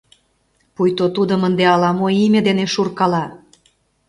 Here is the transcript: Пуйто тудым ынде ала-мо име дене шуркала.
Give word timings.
Пуйто 0.75 1.05
тудым 1.15 1.41
ынде 1.47 1.65
ала-мо 1.75 2.07
име 2.25 2.39
дене 2.47 2.65
шуркала. 2.73 3.25